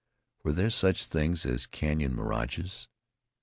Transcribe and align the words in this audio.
Were 0.41 0.51
there 0.53 0.71
such 0.71 1.05
things 1.05 1.45
as 1.45 1.67
canyon 1.67 2.15
mirages? 2.15 2.87